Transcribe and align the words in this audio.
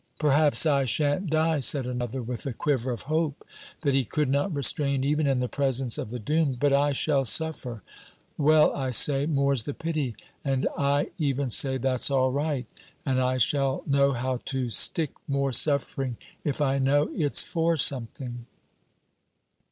'""Perhaps 0.19 0.65
I 0.65 0.85
shan't 0.85 1.29
die," 1.29 1.59
said 1.59 1.85
another, 1.85 2.23
with 2.23 2.47
a 2.47 2.53
quiver 2.53 2.89
of 2.91 3.03
hope 3.03 3.45
that 3.81 3.93
he 3.93 4.03
could 4.03 4.29
not 4.29 4.51
restrain 4.51 5.03
even 5.03 5.27
in 5.27 5.41
the 5.41 5.47
presence 5.47 5.99
of 5.99 6.09
the 6.09 6.17
doomed, 6.17 6.59
"but 6.59 6.73
I 6.73 6.91
shall 6.91 7.23
suffer. 7.23 7.83
Well, 8.35 8.73
I 8.75 8.89
say, 8.89 9.27
'more's 9.27 9.65
the 9.65 9.75
pity,' 9.75 10.15
and 10.43 10.67
I 10.75 11.11
even 11.19 11.51
say 11.51 11.77
'that's 11.77 12.09
all 12.09 12.31
right'; 12.31 12.65
and 13.05 13.21
I 13.21 13.37
shall 13.37 13.83
know 13.85 14.13
how 14.13 14.37
to 14.45 14.71
stick 14.71 15.11
more 15.27 15.51
suffering 15.51 16.17
if 16.43 16.61
I 16.61 16.79
know 16.79 17.07
it's 17.13 17.43
for 17.43 17.77
something." 17.77 18.47